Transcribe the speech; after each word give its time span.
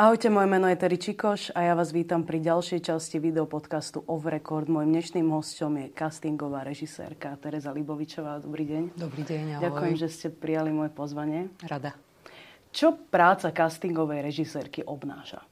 Ahojte, 0.00 0.32
moje 0.32 0.48
meno 0.48 0.64
je 0.64 0.80
Terry 0.80 0.96
Čikoš 0.96 1.52
a 1.52 1.60
ja 1.60 1.76
vás 1.76 1.92
vítam 1.92 2.24
pri 2.24 2.40
ďalšej 2.40 2.88
časti 2.88 3.20
videopodcastu 3.20 4.00
Off 4.08 4.24
Record. 4.24 4.64
Mojím 4.64 4.96
dnešným 4.96 5.28
hostom 5.28 5.76
je 5.76 5.92
castingová 5.92 6.64
režisérka 6.64 7.36
Tereza 7.36 7.68
Libovičová. 7.68 8.40
Dobrý 8.40 8.64
deň. 8.64 8.96
Dobrý 8.96 9.28
deň, 9.28 9.60
ahoj. 9.60 9.64
Ďakujem, 9.68 9.94
že 10.00 10.08
ste 10.08 10.26
prijali 10.32 10.72
moje 10.72 10.88
pozvanie. 10.88 11.52
Rada. 11.68 11.92
Čo 12.72 12.96
práca 12.96 13.52
castingovej 13.52 14.24
režisérky 14.24 14.80
obnáša? 14.80 15.44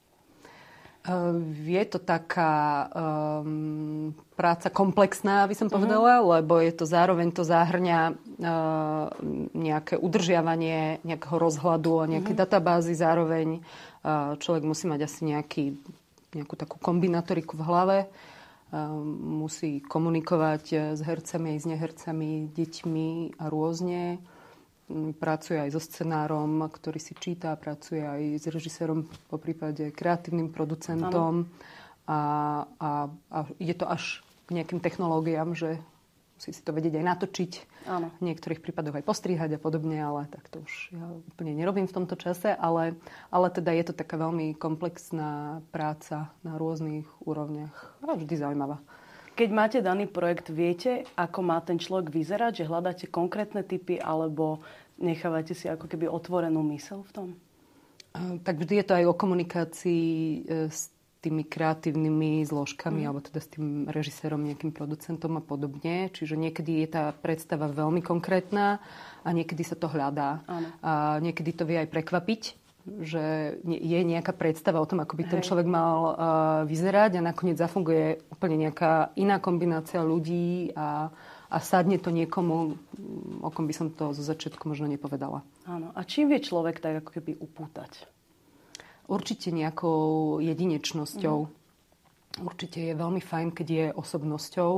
Uh, 1.04 1.44
je 1.68 1.84
to 1.84 2.00
taká 2.00 2.88
um, 2.88 4.16
práca 4.32 4.72
komplexná, 4.72 5.44
by 5.44 5.56
som 5.56 5.68
povedala, 5.68 6.24
uh-huh. 6.24 6.40
lebo 6.40 6.56
je 6.56 6.72
to 6.72 6.88
zároveň 6.88 7.36
to 7.36 7.44
zahrňa 7.44 8.16
uh, 8.16 9.12
nejaké 9.52 10.00
udržiavanie 10.00 11.04
nejakého 11.04 11.36
rozhľadu 11.36 11.92
a 12.00 12.10
nejaké 12.16 12.32
uh-huh. 12.32 12.44
databázy 12.48 12.96
zároveň 12.96 13.60
Človek 14.38 14.62
musí 14.62 14.86
mať 14.86 15.00
asi 15.06 15.20
nejaký, 15.26 15.64
nejakú 16.34 16.54
takú 16.54 16.76
kombinatoriku 16.78 17.58
v 17.58 17.66
hlave, 17.66 17.98
musí 19.24 19.80
komunikovať 19.80 20.64
e, 20.72 20.76
s 20.92 21.00
hercami 21.00 21.56
s 21.56 21.64
nehercami, 21.64 22.52
deťmi 22.52 23.40
a 23.40 23.48
rôzne. 23.48 24.20
Pracuje 25.20 25.60
aj 25.60 25.72
so 25.72 25.80
scenárom, 25.80 26.68
ktorý 26.68 27.00
si 27.00 27.16
číta, 27.16 27.56
pracuje 27.56 28.04
aj 28.04 28.40
s 28.40 28.44
režisérom, 28.48 29.08
po 29.28 29.36
prípade 29.40 29.92
kreatívnym 29.92 30.52
producentom. 30.52 31.48
A, 32.08 32.20
a, 32.80 32.90
a 33.08 33.38
je 33.60 33.72
to 33.76 33.84
až 33.84 34.24
k 34.48 34.56
nejakým 34.56 34.80
technológiám, 34.80 35.52
že 35.52 35.76
musí 36.38 36.54
si 36.54 36.62
to 36.62 36.70
vedieť 36.70 37.02
aj 37.02 37.04
natočiť, 37.04 37.52
Áno. 37.90 38.14
v 38.22 38.30
niektorých 38.30 38.62
prípadoch 38.62 39.02
aj 39.02 39.04
postrihať 39.04 39.58
a 39.58 39.60
podobne, 39.60 39.98
ale 39.98 40.30
tak 40.30 40.46
to 40.46 40.62
už 40.62 40.94
ja 40.94 41.02
úplne 41.34 41.58
nerobím 41.58 41.90
v 41.90 41.96
tomto 41.98 42.14
čase, 42.14 42.54
ale, 42.54 42.94
ale 43.34 43.50
teda 43.50 43.74
je 43.74 43.90
to 43.90 43.94
taká 43.98 44.14
veľmi 44.14 44.54
komplexná 44.54 45.58
práca 45.74 46.30
na 46.46 46.54
rôznych 46.54 47.10
úrovniach 47.26 47.98
a 48.06 48.14
vždy 48.14 48.38
zaujímavá. 48.38 48.78
Keď 49.34 49.48
máte 49.50 49.78
daný 49.82 50.06
projekt, 50.06 50.50
viete, 50.50 51.06
ako 51.18 51.42
má 51.42 51.58
ten 51.58 51.78
človek 51.78 52.10
vyzerať, 52.10 52.62
že 52.62 52.68
hľadáte 52.70 53.06
konkrétne 53.10 53.66
typy 53.66 53.98
alebo 53.98 54.62
nechávate 54.98 55.58
si 55.58 55.66
ako 55.66 55.90
keby 55.90 56.06
otvorenú 56.06 56.62
mysel 56.74 57.02
v 57.02 57.12
tom? 57.14 57.28
Tak 58.18 58.58
vždy 58.58 58.82
je 58.82 58.86
to 58.86 58.94
aj 58.98 59.04
o 59.06 59.14
komunikácii 59.14 60.06
e, 60.10 60.38
s 60.66 60.90
tými 61.18 61.42
kreatívnymi 61.42 62.46
zložkami, 62.46 63.02
mm. 63.02 63.06
alebo 63.06 63.20
teda 63.22 63.40
s 63.42 63.48
tým 63.50 63.90
režisérom, 63.90 64.38
nejakým 64.38 64.70
producentom 64.70 65.34
a 65.38 65.42
podobne. 65.42 66.14
Čiže 66.14 66.38
niekedy 66.38 66.86
je 66.86 66.88
tá 66.94 67.04
predstava 67.10 67.66
veľmi 67.66 67.98
konkrétna 68.00 68.78
a 69.26 69.28
niekedy 69.34 69.66
sa 69.66 69.74
to 69.74 69.90
hľadá. 69.90 70.46
Áno. 70.46 70.68
A 70.80 71.18
niekedy 71.18 71.50
to 71.54 71.66
vie 71.66 71.82
aj 71.82 71.90
prekvapiť, 71.90 72.42
že 73.02 73.58
je 73.66 74.00
nejaká 74.00 74.32
predstava 74.32 74.80
o 74.80 74.88
tom, 74.88 75.04
ako 75.04 75.18
by 75.18 75.24
ten 75.28 75.42
človek 75.44 75.68
mal 75.68 75.96
uh, 76.00 76.12
vyzerať 76.64 77.20
a 77.20 77.26
nakoniec 77.26 77.60
zafunguje 77.60 78.22
úplne 78.32 78.68
nejaká 78.68 79.12
iná 79.20 79.36
kombinácia 79.42 80.00
ľudí 80.00 80.72
a, 80.72 81.12
a 81.52 81.56
sadne 81.60 82.00
to 82.00 82.08
niekomu, 82.08 82.80
o 83.44 83.50
kom 83.52 83.68
by 83.68 83.74
som 83.76 83.92
to 83.92 84.16
zo 84.16 84.24
začiatku 84.24 84.64
možno 84.70 84.88
nepovedala. 84.88 85.44
Áno. 85.68 85.92
A 85.92 86.00
čím 86.06 86.32
vie 86.32 86.40
človek 86.40 86.80
tak 86.80 87.04
ako 87.04 87.10
keby 87.20 87.36
upútať? 87.36 88.08
Určite 89.08 89.48
nejakou 89.50 90.38
jedinečnosťou. 90.44 91.38
Mm. 91.48 91.52
Určite 92.44 92.78
je 92.78 92.94
veľmi 92.94 93.18
fajn, 93.24 93.48
keď 93.50 93.66
je 93.66 93.86
osobnosťou, 93.96 94.72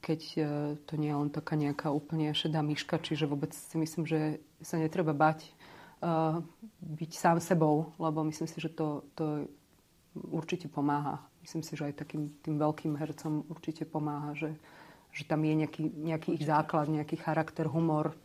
keď 0.00 0.20
e, 0.34 0.42
to 0.88 0.92
nie 0.96 1.12
je 1.12 1.18
len 1.20 1.28
taká 1.28 1.52
nejaká 1.52 1.92
úplne 1.92 2.32
šedá 2.32 2.64
myška, 2.64 2.96
čiže 2.96 3.28
vôbec 3.28 3.52
si 3.52 3.76
myslím, 3.76 4.08
že 4.08 4.40
sa 4.64 4.80
netreba 4.80 5.12
bať 5.12 5.44
e, 5.44 5.50
byť 6.80 7.10
sám 7.12 7.38
sebou, 7.44 7.92
lebo 8.00 8.24
myslím 8.24 8.48
si, 8.48 8.56
že 8.56 8.72
to, 8.72 9.04
to 9.12 9.44
určite 10.32 10.72
pomáha. 10.72 11.20
Myslím 11.44 11.60
si, 11.60 11.76
že 11.76 11.92
aj 11.92 12.00
takým 12.00 12.32
tým 12.40 12.56
veľkým 12.56 12.96
hercom 12.96 13.44
určite 13.52 13.84
pomáha, 13.84 14.32
že, 14.32 14.56
že 15.12 15.28
tam 15.28 15.44
je 15.44 15.54
nejaký, 15.60 15.82
nejaký 15.92 16.40
ich 16.40 16.48
základ, 16.48 16.88
nejaký 16.88 17.20
charakter, 17.20 17.68
humor, 17.68 18.16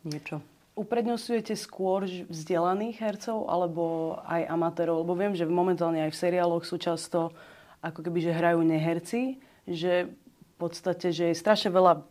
niečo. 0.00 0.40
Uprednostňujete 0.76 1.56
skôr 1.56 2.04
vzdelaných 2.28 3.00
hercov 3.00 3.48
alebo 3.48 4.16
aj 4.28 4.44
amatérov? 4.44 5.00
Lebo 5.00 5.16
viem, 5.16 5.32
že 5.32 5.48
momentálne 5.48 6.04
aj 6.04 6.12
v 6.12 6.20
seriáloch 6.20 6.68
sú 6.68 6.76
často 6.76 7.32
ako 7.80 8.04
keby, 8.04 8.18
že 8.20 8.36
hrajú 8.36 8.60
neherci, 8.60 9.40
že 9.64 10.12
v 10.12 10.54
podstate, 10.60 11.16
že 11.16 11.32
je 11.32 11.40
strašne 11.40 11.72
veľa 11.72 12.04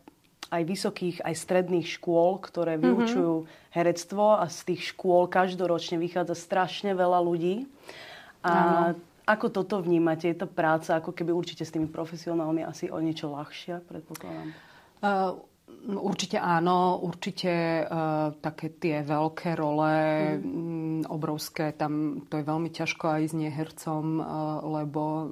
aj 0.50 0.62
vysokých, 0.62 1.16
aj 1.26 1.34
stredných 1.34 1.86
škôl, 1.98 2.38
ktoré 2.38 2.78
mhm. 2.78 2.82
vyučujú 2.82 3.34
mm-hmm. 3.42 3.70
herectvo 3.74 4.38
a 4.38 4.46
z 4.46 4.74
tých 4.74 4.94
škôl 4.94 5.26
každoročne 5.26 5.98
vychádza 5.98 6.38
strašne 6.38 6.94
veľa 6.94 7.18
ľudí. 7.22 7.66
A 8.46 8.54
Áno. 8.94 9.02
ako 9.26 9.46
toto 9.50 9.82
vnímate? 9.82 10.30
Je 10.30 10.38
to 10.38 10.46
práca 10.46 11.02
ako 11.02 11.10
keby 11.10 11.34
určite 11.34 11.66
s 11.66 11.74
tými 11.74 11.90
profesionálmi 11.90 12.62
asi 12.62 12.86
o 12.86 12.98
niečo 13.02 13.26
ľahšia, 13.26 13.82
predpokladám? 13.90 14.54
Uh, 15.02 15.42
Určite 15.86 16.38
áno, 16.38 16.98
určite 16.98 17.82
uh, 17.82 18.34
také 18.38 18.70
tie 18.74 19.02
veľké 19.02 19.54
role, 19.58 19.94
mm. 20.38 21.10
obrovské, 21.10 21.74
tam 21.74 22.22
to 22.26 22.38
je 22.38 22.44
veľmi 22.46 22.70
ťažko 22.70 23.06
aj 23.06 23.22
s 23.30 23.34
nehercom, 23.34 24.04
uh, 24.18 24.26
lebo 24.62 25.30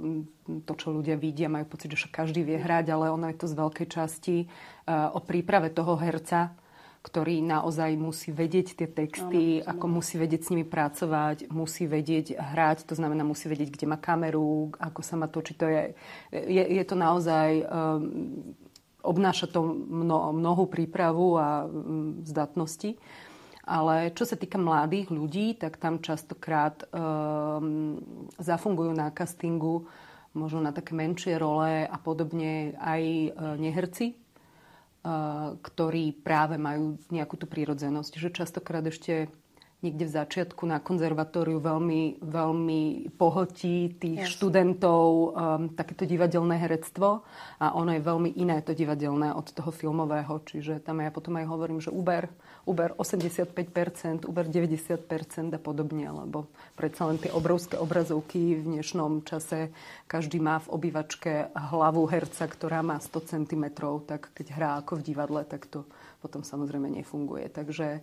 to, 0.67 0.72
čo 0.75 0.95
ľudia 0.95 1.19
vidia, 1.19 1.50
majú 1.50 1.71
pocit, 1.75 1.95
že 1.95 2.11
každý 2.11 2.47
vie 2.47 2.59
hrať, 2.59 2.87
ale 2.91 3.15
ono 3.15 3.31
je 3.31 3.39
to 3.39 3.47
z 3.47 3.55
veľkej 3.55 3.89
časti 3.91 4.37
uh, 4.47 5.15
o 5.15 5.22
príprave 5.22 5.75
toho 5.75 5.95
herca, 5.99 6.55
ktorý 7.05 7.39
naozaj 7.39 7.95
musí 7.95 8.31
vedieť 8.34 8.78
tie 8.78 8.89
texty, 8.91 9.62
ano, 9.62 9.77
ako 9.77 9.87
musí 10.03 10.19
vedieť 10.19 10.41
s 10.41 10.51
nimi 10.51 10.66
pracovať, 10.66 11.51
musí 11.51 11.87
vedieť 11.87 12.39
hrať, 12.39 12.91
to 12.91 12.95
znamená 12.99 13.22
musí 13.22 13.47
vedieť, 13.47 13.71
kde 13.75 13.87
má 13.91 13.99
kameru, 13.99 14.71
ako 14.83 15.01
sa 15.03 15.15
má 15.15 15.27
točiť. 15.31 15.56
To 15.61 15.66
je, 15.66 15.83
je, 16.33 16.62
je 16.62 16.84
to 16.87 16.97
naozaj 16.97 17.51
um, 17.66 18.55
obnáša 19.04 19.47
to 19.53 19.60
mno, 19.69 20.32
mnohú 20.32 20.65
prípravu 20.66 21.37
a 21.37 21.69
mm, 21.69 22.25
zdatnosti. 22.25 22.97
Ale 23.65 24.12
čo 24.12 24.28
sa 24.28 24.37
týka 24.37 24.60
mladých 24.60 25.09
ľudí, 25.09 25.56
tak 25.56 25.81
tam 25.81 26.04
častokrát 26.04 26.84
um, 26.92 27.97
zafungujú 28.37 28.92
na 28.92 29.09
castingu 29.09 29.88
možno 30.37 30.60
na 30.60 30.75
také 30.75 30.92
menšie 30.92 31.38
role 31.41 31.87
a 31.88 31.97
podobne 31.97 32.76
aj 32.76 33.03
uh, 33.03 33.54
neherci, 33.56 34.12
uh, 34.12 35.56
ktorí 35.65 36.12
práve 36.21 36.60
majú 36.60 37.00
nejakú 37.09 37.41
tú 37.41 37.48
prírodzenosť. 37.48 38.21
Že 38.21 38.36
častokrát 38.36 38.84
ešte 38.84 39.32
niekde 39.84 40.09
v 40.09 40.17
začiatku 40.17 40.65
na 40.65 40.81
konzervatóriu 40.81 41.61
veľmi, 41.61 42.25
veľmi 42.25 43.12
pohotí 43.21 43.93
tých 44.00 44.25
yes. 44.25 44.33
študentov 44.33 45.05
um, 45.05 45.31
takéto 45.77 46.09
divadelné 46.09 46.56
herectvo 46.56 47.21
a 47.61 47.77
ono 47.77 47.93
je 47.93 48.00
veľmi 48.00 48.33
iné 48.41 48.65
to 48.65 48.72
divadelné 48.72 49.37
od 49.37 49.53
toho 49.53 49.69
filmového. 49.69 50.41
Čiže 50.41 50.81
tam 50.81 51.05
ja 51.05 51.12
potom 51.12 51.37
aj 51.37 51.45
hovorím, 51.45 51.84
že 51.84 51.93
Uber, 51.93 52.33
Uber 52.65 52.97
85%, 52.97 54.25
Uber 54.25 54.49
90% 54.49 55.53
a 55.53 55.61
podobne, 55.61 56.09
lebo 56.09 56.49
predsa 56.72 57.05
len 57.05 57.21
tie 57.21 57.28
obrovské 57.28 57.77
obrazovky 57.77 58.56
v 58.56 58.81
dnešnom 58.81 59.21
čase 59.28 59.69
každý 60.09 60.41
má 60.41 60.65
v 60.65 60.72
obývačke 60.72 61.53
hlavu 61.53 62.09
herca, 62.09 62.49
ktorá 62.49 62.81
má 62.81 62.97
100 62.97 63.37
cm, 63.37 63.65
tak 64.09 64.33
keď 64.33 64.47
hrá 64.56 64.71
ako 64.81 65.05
v 65.05 65.12
divadle, 65.12 65.45
tak 65.45 65.69
to 65.69 65.84
potom 66.25 66.41
samozrejme 66.41 66.89
nefunguje. 66.89 67.53
Takže 67.53 68.01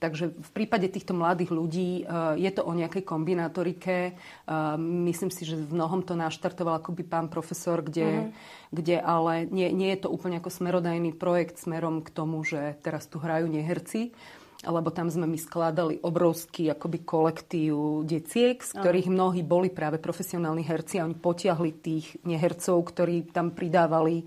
Takže 0.00 0.32
v 0.32 0.50
prípade 0.56 0.88
týchto 0.88 1.12
mladých 1.12 1.52
ľudí 1.52 1.90
eh, 2.02 2.40
je 2.40 2.50
to 2.56 2.64
o 2.64 2.72
nejakej 2.72 3.04
kombinatorike. 3.04 3.96
Eh, 4.08 4.74
myslím 4.80 5.28
si, 5.28 5.44
že 5.44 5.60
v 5.60 5.76
mnohom 5.76 6.00
to 6.00 6.16
naštartoval 6.16 6.80
akoby 6.80 7.04
pán 7.04 7.28
profesor, 7.28 7.84
kde, 7.84 8.32
uh-huh. 8.32 8.72
kde 8.72 8.96
ale 8.96 9.44
nie, 9.52 9.68
nie 9.68 9.92
je 9.92 10.08
to 10.08 10.08
úplne 10.08 10.40
ako 10.40 10.48
smerodajný 10.48 11.12
projekt 11.12 11.60
smerom 11.60 12.00
k 12.00 12.08
tomu, 12.16 12.40
že 12.40 12.80
teraz 12.80 13.04
tu 13.12 13.20
hrajú 13.20 13.44
neherci, 13.52 14.16
lebo 14.64 14.88
tam 14.88 15.12
sme 15.12 15.28
my 15.28 15.36
skladali 15.36 16.00
obrovský 16.00 16.72
akoby 16.72 17.04
kolektív 17.04 18.08
deciek, 18.08 18.56
z 18.56 18.80
ktorých 18.80 19.04
uh-huh. 19.04 19.20
mnohí 19.20 19.44
boli 19.44 19.68
práve 19.68 20.00
profesionálni 20.00 20.64
herci 20.64 20.96
a 20.96 21.04
oni 21.04 21.16
potiahli 21.20 21.70
tých 21.76 22.16
nehercov, 22.24 22.88
ktorí 22.88 23.36
tam 23.36 23.52
pridávali 23.52 24.24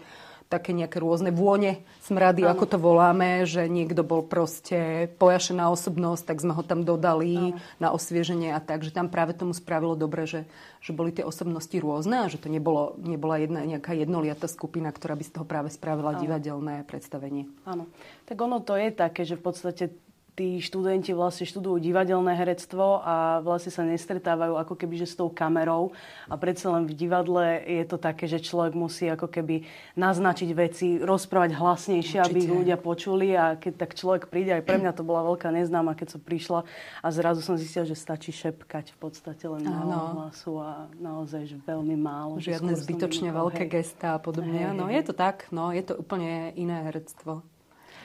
také 0.54 0.70
nejaké 0.70 1.02
rôzne 1.02 1.34
vône, 1.34 1.82
smrady, 2.06 2.46
ano. 2.46 2.54
ako 2.54 2.66
to 2.70 2.78
voláme, 2.78 3.50
že 3.50 3.66
niekto 3.66 4.06
bol 4.06 4.22
proste 4.22 5.10
pojašená 5.18 5.74
osobnosť, 5.74 6.30
tak 6.30 6.38
sme 6.46 6.54
ho 6.54 6.62
tam 6.62 6.86
dodali 6.86 7.58
ano. 7.58 7.58
na 7.82 7.90
osvieženie 7.90 8.54
a 8.54 8.62
tak, 8.62 8.86
že 8.86 8.94
tam 8.94 9.10
práve 9.10 9.34
tomu 9.34 9.58
spravilo 9.58 9.98
dobre, 9.98 10.30
že, 10.30 10.46
že 10.78 10.94
boli 10.94 11.10
tie 11.10 11.26
osobnosti 11.26 11.74
rôzne 11.74 12.22
a 12.22 12.30
že 12.30 12.38
to 12.38 12.54
nebolo, 12.54 12.94
nebola 13.02 13.42
jedna 13.42 13.66
nejaká 13.66 13.98
jednoliatá 13.98 14.46
skupina, 14.46 14.94
ktorá 14.94 15.18
by 15.18 15.24
z 15.26 15.34
toho 15.34 15.46
práve 15.50 15.74
spravila 15.74 16.14
ano. 16.14 16.22
divadelné 16.22 16.86
predstavenie. 16.86 17.50
Áno. 17.66 17.90
Tak 18.30 18.38
ono 18.38 18.62
to 18.62 18.78
je 18.78 18.94
také, 18.94 19.26
že 19.26 19.34
v 19.34 19.44
podstate 19.50 19.84
tí 20.33 20.57
študenti 20.57 21.13
vlastne 21.13 21.45
študujú 21.45 21.77
divadelné 21.77 22.33
herectvo 22.33 23.06
a 23.06 23.38
vlastne 23.45 23.69
sa 23.69 23.85
nestretávajú 23.85 24.57
ako 24.57 24.74
keby 24.74 25.06
že 25.06 25.13
s 25.13 25.15
tou 25.18 25.30
kamerou 25.30 25.94
a 26.25 26.33
predsa 26.41 26.74
len 26.74 26.89
v 26.89 26.97
divadle 26.97 27.62
je 27.62 27.85
to 27.85 28.01
také, 28.01 28.25
že 28.25 28.41
človek 28.41 28.74
musí 28.74 29.06
ako 29.06 29.30
keby 29.30 29.65
naznačiť 29.94 30.50
veci, 30.57 30.97
rozprávať 30.97 31.53
hlasnejšie, 31.53 32.18
Určite. 32.18 32.33
aby 32.33 32.38
ich 32.41 32.53
ľudia 32.53 32.77
počuli 32.81 33.38
a 33.38 33.53
keď 33.62 33.74
tak 33.77 33.91
človek 33.94 34.33
príde, 34.33 34.57
aj 34.57 34.65
pre 34.65 34.81
mňa 34.81 34.91
to 34.97 35.06
bola 35.06 35.21
veľká 35.21 35.53
neznáma, 35.53 35.94
keď 35.94 36.18
som 36.18 36.21
prišla 36.21 36.65
a 37.06 37.07
zrazu 37.13 37.45
som 37.45 37.53
zistila, 37.53 37.85
že 37.85 37.94
stačí 37.94 38.33
šepkať 38.33 38.94
v 38.94 38.97
podstate 38.97 39.45
len 39.45 39.69
na 39.69 39.85
hlasu 39.85 40.57
a 40.57 40.89
naozaj 40.97 41.45
že 41.45 41.57
veľmi 41.62 41.94
málo. 41.94 42.41
Žiadne 42.41 42.74
zbytočne 42.74 43.30
veľké 43.30 43.69
gesta 43.69 44.18
a 44.18 44.19
podobne. 44.19 44.74
Hej, 44.74 44.74
no 44.74 44.89
je 44.89 45.01
to 45.06 45.13
tak, 45.13 45.45
no 45.53 45.69
je 45.69 45.85
to 45.85 45.94
úplne 45.94 46.50
iné 46.57 46.89
herectvo. 46.89 47.45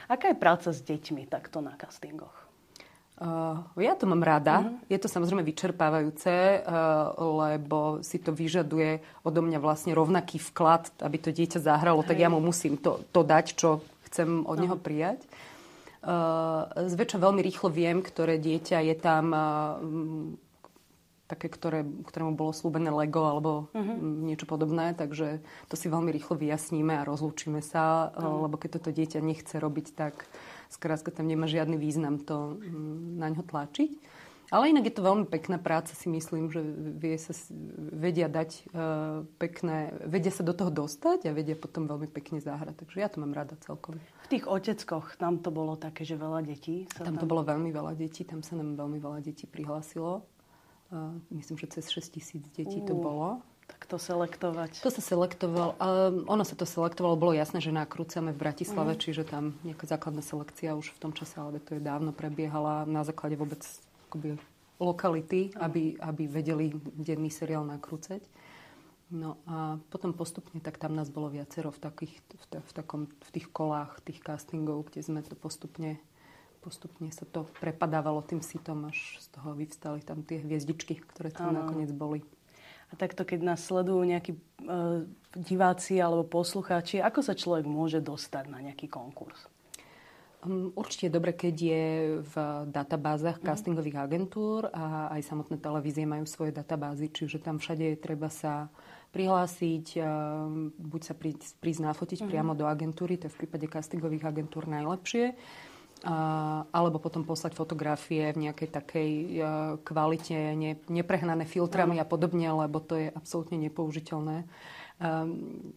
Aká 0.09 0.33
je 0.33 0.41
práca 0.41 0.73
s 0.73 0.81
deťmi 0.81 1.29
takto 1.29 1.61
na 1.61 1.77
castingoch? 1.77 2.33
Uh, 3.19 3.67
ja 3.77 3.99
to 3.99 4.07
mám 4.07 4.23
rada. 4.23 4.63
Uh-huh. 4.63 4.79
Je 4.87 4.97
to 4.97 5.11
samozrejme 5.11 5.43
vyčerpávajúce, 5.43 6.63
uh, 6.63 7.13
lebo 7.19 7.99
si 8.01 8.23
to 8.23 8.31
vyžaduje 8.31 9.03
odo 9.27 9.43
mňa 9.43 9.59
vlastne 9.59 9.91
rovnaký 9.91 10.39
vklad, 10.39 10.95
aby 11.03 11.19
to 11.19 11.35
dieťa 11.35 11.59
zahralo, 11.59 12.01
Hej. 12.07 12.15
tak 12.15 12.17
ja 12.23 12.31
mu 12.31 12.39
musím 12.39 12.79
to, 12.79 13.03
to 13.11 13.27
dať, 13.27 13.47
čo 13.59 13.83
chcem 14.07 14.47
od 14.47 14.55
uh-huh. 14.55 14.63
neho 14.63 14.77
prijať. 14.79 15.21
Uh, 15.99 16.71
zväčša 16.79 17.19
veľmi 17.19 17.43
rýchlo 17.43 17.75
viem, 17.75 17.99
ktoré 18.07 18.39
dieťa 18.39 18.87
je 18.87 18.95
tam 18.97 19.25
uh, 19.35 19.43
také, 21.29 21.53
ktoré, 21.53 21.85
ktorému 21.85 22.35
bolo 22.35 22.57
slúbené 22.57 22.89
Lego 22.89 23.29
alebo 23.29 23.69
uh-huh. 23.77 24.01
niečo 24.25 24.49
podobné, 24.49 24.97
takže 24.97 25.45
to 25.69 25.77
si 25.77 25.93
veľmi 25.93 26.09
rýchlo 26.09 26.41
vyjasníme 26.41 26.97
a 26.97 27.07
rozlúčime 27.07 27.61
sa, 27.61 28.09
uh-huh. 28.09 28.49
lebo 28.49 28.57
keď 28.57 28.81
toto 28.81 28.91
dieťa 28.91 29.21
nechce 29.21 29.61
robiť, 29.61 29.87
tak 29.93 30.25
skrátka 30.73 31.13
tam 31.13 31.29
nemá 31.29 31.45
žiadny 31.45 31.77
význam 31.77 32.17
to 32.17 32.57
na 33.21 33.29
ňo 33.29 33.45
tlačiť. 33.45 34.19
Ale 34.49 34.73
inak 34.73 34.89
je 34.89 34.97
to 34.97 35.05
veľmi 35.05 35.29
pekná 35.29 35.61
práca, 35.61 35.93
si 35.93 36.09
myslím, 36.09 36.49
že 36.49 36.65
vie 36.97 37.21
sa, 37.21 37.37
vedia 37.77 38.33
dať 38.33 38.65
uh, 38.73 39.21
pekné, 39.37 39.93
vedia 40.09 40.33
sa 40.33 40.41
do 40.41 40.57
toho 40.57 40.73
dostať 40.73 41.29
a 41.29 41.37
vedia 41.37 41.53
potom 41.53 41.85
veľmi 41.85 42.09
pekne 42.09 42.41
zahrať. 42.41 42.81
Takže 42.81 42.97
ja 42.97 43.13
to 43.13 43.21
mám 43.21 43.37
rada 43.37 43.61
celkom. 43.61 44.01
V 44.01 44.29
tých 44.33 44.49
oteckoch 44.49 45.21
tam 45.21 45.45
to 45.45 45.53
bolo 45.53 45.77
také, 45.77 46.09
že 46.09 46.17
veľa 46.17 46.41
detí? 46.49 46.89
Sa 46.97 47.05
tam, 47.05 47.21
tam 47.21 47.21
to 47.21 47.27
bolo 47.29 47.45
veľmi 47.45 47.69
veľa 47.69 47.93
detí, 47.93 48.25
tam 48.25 48.41
sa 48.41 48.57
nám 48.57 48.81
veľmi 48.81 48.97
veľa 48.97 49.21
detí 49.21 49.45
prihlásilo 49.45 50.25
myslím, 51.31 51.57
že 51.59 51.67
cez 51.67 51.91
6 51.91 52.09
tisíc 52.17 52.45
detí 52.57 52.81
to 52.83 52.95
bolo. 52.97 53.45
Tak 53.69 53.85
to 53.85 54.01
selektovať. 54.01 54.81
To 54.81 54.89
sa 54.89 55.05
selektovalo. 55.05 55.77
ono 56.25 56.45
sa 56.45 56.57
to 56.57 56.65
selektovalo, 56.65 57.21
bolo 57.21 57.37
jasné, 57.37 57.61
že 57.61 57.69
nakrúcame 57.69 58.33
v 58.33 58.41
Bratislave, 58.41 58.97
mm. 58.97 59.01
čiže 59.05 59.23
tam 59.29 59.61
nejaká 59.61 59.85
základná 59.85 60.25
selekcia 60.25 60.73
už 60.73 60.97
v 60.97 61.01
tom 61.05 61.13
čase, 61.13 61.37
ale 61.37 61.61
to 61.61 61.77
je 61.77 61.83
dávno 61.85 62.17
prebiehala 62.17 62.89
na 62.89 63.05
základe 63.05 63.37
vôbec 63.37 63.61
akoby, 64.09 64.41
lokality, 64.81 65.53
mm. 65.53 65.61
aby, 65.61 65.85
aby 66.01 66.25
vedeli 66.25 66.73
denný 66.97 67.29
seriál 67.29 67.69
nakrúcať. 67.69 68.25
No 69.13 69.41
a 69.49 69.77
potom 69.93 70.17
postupne, 70.17 70.61
tak 70.65 70.81
tam 70.81 70.97
nás 70.97 71.13
bolo 71.13 71.29
viacero 71.29 71.69
v, 71.69 71.81
takých, 71.81 72.15
v, 72.25 72.45
v, 72.61 72.71
takom, 72.73 73.09
v 73.09 73.31
tých 73.33 73.49
kolách, 73.53 74.01
tých 74.05 74.21
castingov, 74.25 74.89
kde 74.89 75.05
sme 75.05 75.21
to 75.25 75.37
postupne 75.37 76.01
postupne 76.61 77.09
sa 77.15 77.25
to 77.25 77.47
prepadávalo 77.63 78.23
tým 78.23 78.43
sitom, 78.43 78.91
až 78.91 79.19
z 79.23 79.27
toho 79.33 79.55
vyvstali 79.55 80.03
tam 80.03 80.23
tie 80.27 80.43
hviezdičky, 80.43 80.99
ktoré 81.01 81.33
tam 81.33 81.55
ano. 81.55 81.65
nakoniec 81.65 81.91
boli. 81.95 82.21
A 82.89 82.97
takto, 82.97 83.29
keď 83.29 83.53
nás 83.53 83.61
sledujú 83.69 84.01
nejakí 84.01 84.33
e, 84.33 84.41
diváci 85.37 86.01
alebo 86.01 86.25
poslucháči, 86.25 87.05
ako 87.05 87.21
sa 87.21 87.37
človek 87.37 87.69
môže 87.69 88.01
dostať 88.01 88.45
na 88.49 88.65
nejaký 88.65 88.89
konkurs? 88.89 89.45
Um, 90.39 90.71
určite 90.79 91.11
je 91.11 91.17
dobre, 91.19 91.35
keď 91.35 91.55
je 91.59 91.85
v 92.23 92.35
databázach 92.71 93.43
mhm. 93.43 93.45
castingových 93.45 93.99
agentúr 93.99 94.71
a 94.71 95.11
aj 95.19 95.27
samotné 95.27 95.59
televízie 95.59 96.07
majú 96.07 96.25
svoje 96.31 96.55
databázy, 96.55 97.11
čiže 97.11 97.43
tam 97.43 97.59
všade 97.59 97.95
je 97.95 97.97
treba 97.99 98.31
sa 98.31 98.71
prihlásiť, 99.11 99.99
um, 99.99 100.71
buď 100.77 101.03
sa 101.03 101.15
prísť, 101.17 101.57
prísť 101.59 101.81
nafotiť 101.81 102.19
mm-hmm. 102.21 102.31
priamo 102.31 102.53
do 102.53 102.69
agentúry, 102.69 103.17
to 103.17 103.27
je 103.27 103.35
v 103.35 103.41
prípade 103.45 103.67
castingových 103.67 104.29
agentúr 104.29 104.69
najlepšie, 104.69 105.33
alebo 106.71 107.03
potom 107.03 107.27
poslať 107.27 107.59
fotografie 107.59 108.31
v 108.31 108.49
nejakej 108.49 108.69
takej 108.71 109.11
e, 109.11 109.31
kvalite, 109.83 110.55
ne, 110.55 110.79
neprehnané 110.87 111.43
filtrami 111.43 111.99
a 111.99 112.07
podobne, 112.07 112.47
lebo 112.47 112.79
to 112.79 112.95
je 112.95 113.09
absolútne 113.11 113.59
nepoužiteľné. 113.59 114.47
Um, 115.03 115.75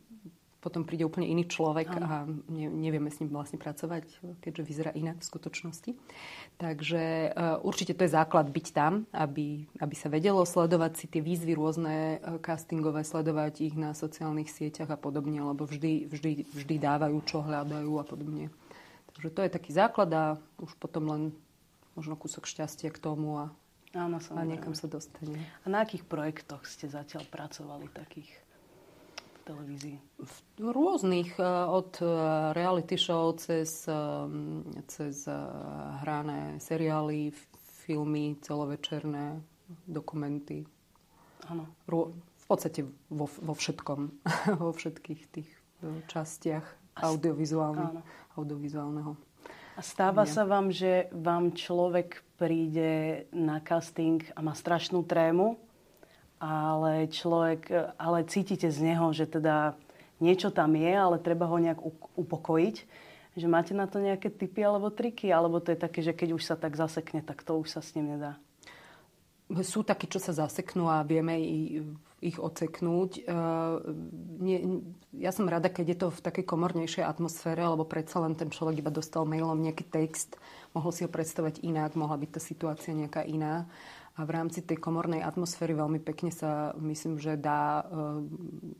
potom 0.61 0.85
príde 0.85 1.01
úplne 1.01 1.25
iný 1.25 1.49
človek 1.49 1.89
a 1.97 2.29
ne, 2.29 2.69
nevieme 2.69 3.09
s 3.09 3.17
ním 3.17 3.33
vlastne 3.33 3.57
pracovať, 3.57 4.05
keďže 4.45 4.61
vyzerá 4.61 4.91
inak 4.93 5.17
v 5.17 5.25
skutočnosti. 5.25 5.91
Takže 6.61 7.33
uh, 7.33 7.57
určite 7.65 7.97
to 7.97 8.05
je 8.05 8.13
základ 8.13 8.45
byť 8.45 8.67
tam, 8.69 9.09
aby, 9.09 9.65
aby 9.81 9.95
sa 9.97 10.13
vedelo 10.13 10.45
sledovať 10.45 11.01
si 11.01 11.05
tie 11.09 11.25
výzvy 11.25 11.57
rôzne 11.57 12.21
uh, 12.21 12.37
castingové, 12.37 13.01
sledovať 13.01 13.65
ich 13.65 13.73
na 13.73 13.97
sociálnych 13.97 14.53
sieťach 14.53 14.93
a 14.93 15.01
podobne, 15.01 15.41
lebo 15.41 15.65
vždy, 15.65 16.05
vždy, 16.05 16.45
vždy 16.53 16.75
dávajú, 16.77 17.17
čo 17.25 17.41
hľadajú 17.41 17.97
a 17.97 18.05
podobne. 18.05 18.53
Takže 19.21 19.37
to 19.37 19.45
je 19.45 19.53
taký 19.53 19.69
základ 19.77 20.09
a 20.17 20.25
už 20.57 20.73
potom 20.81 21.05
len 21.05 21.21
možno 21.93 22.17
kúsok 22.17 22.49
šťastia 22.49 22.89
k 22.89 22.97
tomu 22.97 23.37
a, 23.37 23.45
Áno, 23.93 24.17
a 24.17 24.41
niekam 24.41 24.73
sa 24.73 24.89
dostane. 24.89 25.45
A 25.61 25.69
na 25.69 25.85
akých 25.85 26.09
projektoch 26.09 26.65
ste 26.65 26.89
zatiaľ 26.89 27.29
pracovali 27.29 27.85
takých 27.93 28.33
televízii? 29.45 30.01
V 30.25 30.33
rôznych, 30.57 31.37
e, 31.37 31.45
od 31.45 32.01
e, 32.01 32.09
reality 32.57 32.97
show 32.97 33.29
cez, 33.37 33.85
e, 33.85 34.01
cez 34.89 35.29
hrané 36.01 36.57
seriály, 36.57 37.29
filmy, 37.85 38.41
celovečerné, 38.41 39.37
dokumenty. 39.85 40.65
Áno. 41.45 41.69
V 41.85 42.45
podstate 42.49 42.89
vo, 43.13 43.29
vo 43.29 43.53
všetkom, 43.53 43.99
vo 44.65 44.73
všetkých 44.73 45.21
tých 45.29 45.49
častiach 46.09 46.80
audiovizuálnych. 46.95 47.91
Áno 47.95 48.19
audiovizuálneho. 48.35 49.15
A 49.75 49.81
stáva 49.81 50.27
sa 50.27 50.43
vám, 50.43 50.69
že 50.69 51.07
vám 51.15 51.55
človek 51.55 52.21
príde 52.35 53.25
na 53.31 53.63
casting 53.63 54.21
a 54.35 54.43
má 54.43 54.51
strašnú 54.53 55.01
trému, 55.07 55.55
ale 56.41 57.07
človek, 57.07 57.95
ale 57.95 58.27
cítite 58.27 58.67
z 58.67 58.91
neho, 58.91 59.13
že 59.15 59.29
teda 59.29 59.77
niečo 60.21 60.51
tam 60.51 60.75
je, 60.75 60.91
ale 60.91 61.17
treba 61.21 61.47
ho 61.47 61.57
nejak 61.57 61.79
upokojiť. 62.17 62.77
Že 63.31 63.47
máte 63.47 63.71
na 63.71 63.87
to 63.87 64.03
nejaké 64.03 64.27
typy 64.27 64.59
alebo 64.59 64.91
triky? 64.91 65.31
Alebo 65.31 65.63
to 65.63 65.71
je 65.71 65.79
také, 65.79 66.03
že 66.03 66.11
keď 66.11 66.35
už 66.35 66.43
sa 66.43 66.59
tak 66.59 66.75
zasekne, 66.75 67.23
tak 67.23 67.47
to 67.47 67.55
už 67.55 67.71
sa 67.71 67.79
s 67.79 67.95
ním 67.95 68.19
nedá? 68.19 68.35
Sú 69.63 69.87
takí, 69.87 70.11
čo 70.11 70.19
sa 70.19 70.35
zaseknú 70.35 70.91
a 70.91 70.99
vieme 71.07 71.39
ich 72.19 72.37
oceknúť. 72.37 73.23
E, 73.23 73.33
ja 75.11 75.31
som 75.35 75.43
rada, 75.51 75.67
keď 75.67 75.85
je 75.91 75.97
to 75.99 76.07
v 76.07 76.23
takej 76.23 76.45
komornejšej 76.47 77.03
atmosfére, 77.03 77.59
lebo 77.67 77.83
predsa 77.83 78.23
len 78.23 78.31
ten 78.39 78.47
človek 78.47 78.79
iba 78.79 78.91
dostal 78.91 79.27
mailom 79.27 79.59
nejaký 79.59 79.83
text, 79.91 80.39
mohol 80.71 80.95
si 80.95 81.03
ho 81.03 81.11
predstavať 81.11 81.59
inak, 81.67 81.99
mohla 81.99 82.15
byť 82.15 82.31
tá 82.31 82.39
situácia 82.39 82.95
nejaká 82.95 83.27
iná. 83.27 83.67
A 84.15 84.27
v 84.27 84.31
rámci 84.31 84.63
tej 84.63 84.79
komornej 84.79 85.23
atmosféry 85.23 85.75
veľmi 85.75 85.99
pekne 85.99 86.31
sa, 86.31 86.75
myslím, 86.79 87.19
že 87.19 87.39
dá 87.39 87.79
e, 87.79 87.83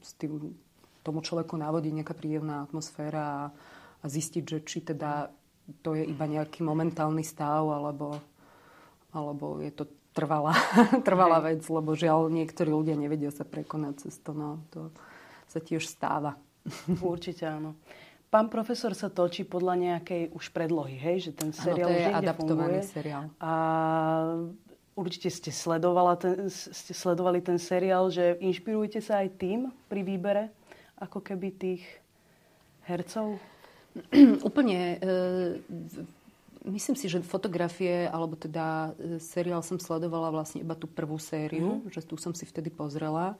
s 0.04 0.12
tým, 0.20 0.56
tomu 1.04 1.24
človeku 1.24 1.56
navodiť 1.56 2.04
nejaká 2.04 2.16
príjemná 2.16 2.64
atmosféra 2.68 3.24
a, 3.24 3.44
a 4.04 4.06
zistiť, 4.08 4.44
že 4.44 4.60
či 4.64 4.84
teda 4.84 5.32
to 5.84 5.96
je 5.96 6.04
iba 6.04 6.28
nejaký 6.28 6.64
momentálny 6.64 7.24
stav, 7.24 7.64
alebo, 7.64 8.20
alebo 9.16 9.60
je 9.64 9.72
to 9.72 9.88
trvalá, 10.12 10.56
trvalá 11.08 11.40
vec, 11.44 11.64
lebo 11.68 11.96
žiaľ 11.96 12.28
niektorí 12.28 12.72
ľudia 12.72 13.00
nevedia 13.00 13.32
sa 13.32 13.48
prekonať 13.48 14.08
cez 14.08 14.20
to. 14.20 14.36
No, 14.36 14.64
to 14.72 14.92
sa 15.52 15.60
tiež 15.60 15.84
stáva. 15.84 16.40
Určite 17.04 17.44
áno. 17.44 17.76
Pán 18.32 18.48
profesor 18.48 18.96
sa 18.96 19.12
točí 19.12 19.44
podľa 19.44 19.76
nejakej 19.76 20.32
už 20.32 20.56
predlohy, 20.56 20.96
hej? 20.96 21.28
Že 21.28 21.32
ten 21.36 21.50
seriál 21.52 21.92
ano, 21.92 21.96
to 21.96 22.00
je 22.00 22.16
adaptovaný 22.16 22.78
funguje. 22.80 22.96
seriál. 22.96 23.24
A 23.44 23.52
určite 24.96 25.28
ste, 25.28 25.52
sledovala 25.52 26.16
ten, 26.16 26.48
ste 26.48 26.94
sledovali 26.96 27.44
ten 27.44 27.60
seriál, 27.60 28.08
že 28.08 28.40
inšpirujete 28.40 29.04
sa 29.04 29.20
aj 29.20 29.36
tým 29.36 29.68
pri 29.92 30.02
výbere 30.08 30.44
ako 30.96 31.20
keby 31.20 31.52
tých 31.60 31.84
hercov? 32.88 33.36
Úplne. 34.48 34.80
E, 34.80 35.10
Myslím 36.62 36.94
si, 36.94 37.10
že 37.10 37.26
fotografie, 37.26 38.06
alebo 38.14 38.38
teda 38.38 38.94
e, 38.94 39.18
seriál 39.18 39.66
som 39.66 39.82
sledovala 39.82 40.30
vlastne 40.30 40.62
iba 40.62 40.78
tú 40.78 40.86
prvú 40.86 41.18
sériu, 41.18 41.82
mm-hmm. 41.82 41.90
že 41.90 42.06
tu 42.06 42.14
som 42.22 42.38
si 42.38 42.46
vtedy 42.46 42.70
pozrela. 42.70 43.34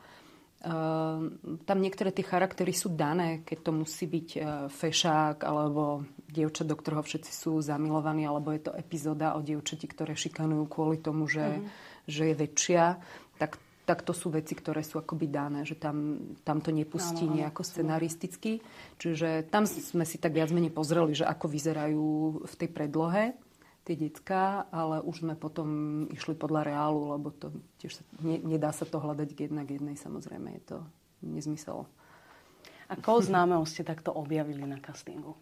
Uh, 0.62 1.34
tam 1.66 1.82
niektoré 1.82 2.14
tie 2.14 2.22
charaktery 2.22 2.70
sú 2.70 2.94
dané, 2.94 3.42
keď 3.42 3.58
to 3.66 3.72
musí 3.74 4.06
byť 4.06 4.30
uh, 4.38 4.44
fešák 4.70 5.42
alebo 5.42 6.06
dievča, 6.30 6.70
do 6.70 6.78
ktorého 6.78 7.02
všetci 7.02 7.34
sú 7.34 7.58
zamilovaní, 7.66 8.30
alebo 8.30 8.54
je 8.54 8.70
to 8.70 8.78
epizóda 8.78 9.34
o 9.34 9.42
dievčati, 9.42 9.90
ktoré 9.90 10.14
šikanujú 10.14 10.70
kvôli 10.70 11.02
tomu, 11.02 11.26
že, 11.26 11.42
mm-hmm. 11.42 12.06
že 12.06 12.24
je 12.30 12.36
väčšia, 12.38 12.84
tak 13.42 13.58
tak 13.82 14.06
to 14.08 14.14
sú 14.14 14.32
veci, 14.32 14.54
ktoré 14.56 14.86
sú 14.86 15.02
akoby 15.02 15.28
dané, 15.28 15.68
že 15.68 15.76
tam, 15.76 16.16
tam 16.46 16.62
to 16.64 16.72
nepustí 16.72 17.28
no, 17.28 17.34
no, 17.34 17.38
nejako 17.44 17.66
scenaristicky. 17.66 18.62
Čiže 18.96 19.52
tam 19.52 19.68
sme 19.68 20.06
si 20.08 20.16
tak 20.22 20.32
viac 20.32 20.54
menej 20.54 20.72
pozreli, 20.72 21.12
že 21.12 21.28
ako 21.28 21.50
vyzerajú 21.50 22.08
v 22.46 22.54
tej 22.56 22.70
predlohe 22.72 23.36
tie 23.92 24.08
decka, 24.08 24.72
ale 24.72 25.04
už 25.04 25.28
sme 25.28 25.36
potom 25.36 25.68
išli 26.08 26.40
podľa 26.40 26.64
reálu, 26.64 27.12
lebo 27.12 27.36
to 27.36 27.52
tiež 27.84 28.00
sa, 28.00 28.04
ne, 28.24 28.40
nedá 28.40 28.72
sa 28.72 28.88
to 28.88 29.04
hľadať 29.04 29.36
k 29.36 29.52
jednak 29.52 29.68
jednej, 29.68 30.00
samozrejme, 30.00 30.48
je 30.56 30.64
to 30.64 30.78
nezmysel. 31.20 31.92
A 32.88 32.96
koho 32.96 33.20
známeho 33.20 33.68
ste 33.68 33.84
takto 33.84 34.16
objavili 34.16 34.64
na 34.64 34.80
castingu? 34.80 35.36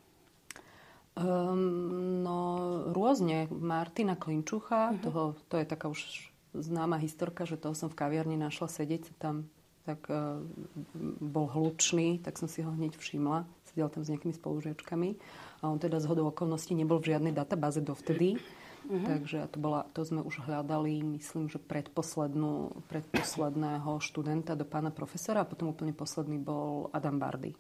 Um, 1.13 2.25
no, 2.25 2.39
rôzne. 2.93 3.49
Martina 3.49 4.17
Klinčucha, 4.17 4.93
uh-huh. 4.93 5.01
toho, 5.01 5.21
to 5.49 5.57
je 5.57 5.65
taká 5.65 5.89
už 5.89 6.29
známa 6.53 6.97
historka, 6.97 7.45
že 7.45 7.61
toho 7.61 7.77
som 7.77 7.89
v 7.89 7.97
kaviarni 7.97 8.37
našla 8.37 8.69
sedieť 8.69 9.17
tam 9.21 9.49
tak 9.89 10.05
uh, 10.13 10.37
bol 11.17 11.49
hlučný, 11.49 12.21
tak 12.21 12.37
som 12.37 12.45
si 12.45 12.61
ho 12.61 12.69
hneď 12.69 12.93
všimla. 12.93 13.49
Sedel 13.79 13.95
tam 13.95 14.03
s 14.03 14.11
nejakými 14.11 14.35
spolužiačkami 14.35 15.09
a 15.63 15.71
on 15.71 15.79
teda 15.79 16.03
z 16.03 16.11
hodou 16.11 16.27
okolností 16.35 16.75
nebol 16.75 16.99
v 16.99 17.15
žiadnej 17.15 17.31
databáze 17.31 17.79
dovtedy. 17.79 18.35
Uh-huh. 18.35 19.07
Takže 19.07 19.47
to, 19.47 19.55
bola, 19.55 19.87
to 19.95 20.03
sme 20.03 20.19
už 20.19 20.43
hľadali, 20.43 20.99
myslím, 21.15 21.47
že 21.47 21.63
predposlednú, 21.63 22.83
predposledného 22.91 24.03
študenta 24.03 24.59
do 24.59 24.67
pána 24.67 24.91
profesora 24.91 25.47
a 25.47 25.47
potom 25.47 25.71
úplne 25.71 25.95
posledný 25.95 26.43
bol 26.43 26.91
Adam 26.91 27.15
Bardy 27.15 27.55